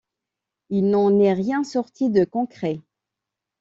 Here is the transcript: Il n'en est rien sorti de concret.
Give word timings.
Il 0.71 0.89
n'en 0.89 1.19
est 1.19 1.31
rien 1.33 1.63
sorti 1.63 2.09
de 2.09 2.25
concret. 2.25 2.81